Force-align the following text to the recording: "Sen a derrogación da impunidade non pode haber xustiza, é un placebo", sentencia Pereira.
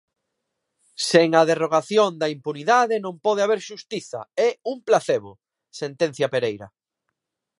"Sen 1.09 1.29
a 1.39 1.43
derrogación 1.51 2.11
da 2.21 2.27
impunidade 2.37 2.95
non 3.05 3.15
pode 3.25 3.41
haber 3.43 3.59
xustiza, 3.69 4.21
é 4.47 4.49
un 4.71 4.77
placebo", 4.87 5.31
sentencia 5.81 6.31
Pereira. 6.33 6.67